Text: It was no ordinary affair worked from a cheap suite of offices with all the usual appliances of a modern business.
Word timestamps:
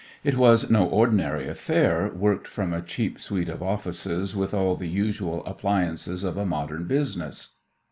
It 0.23 0.35
was 0.35 0.67
no 0.71 0.87
ordinary 0.89 1.47
affair 1.47 2.11
worked 2.15 2.47
from 2.47 2.73
a 2.73 2.81
cheap 2.81 3.19
suite 3.19 3.49
of 3.49 3.61
offices 3.61 4.35
with 4.35 4.51
all 4.51 4.75
the 4.75 4.89
usual 4.89 5.45
appliances 5.45 6.23
of 6.23 6.37
a 6.37 6.45
modern 6.47 6.85
business. 6.87 7.57